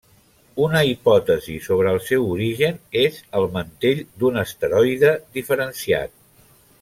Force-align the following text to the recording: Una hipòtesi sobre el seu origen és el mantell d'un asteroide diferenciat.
Una 0.67 0.79
hipòtesi 0.91 1.57
sobre 1.65 1.91
el 1.97 1.99
seu 2.07 2.25
origen 2.37 2.79
és 3.03 3.19
el 3.41 3.45
mantell 3.57 4.01
d'un 4.23 4.41
asteroide 4.47 5.13
diferenciat. 5.41 6.17